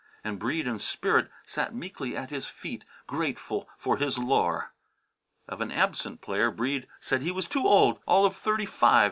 [0.23, 4.73] And Breede in spirit sat meekly at his feet, grateful for his lore.
[5.47, 8.99] Of an absent player, Breede said he was too old all of thirty five.